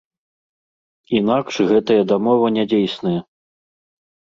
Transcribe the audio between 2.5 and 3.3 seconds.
нядзейсная.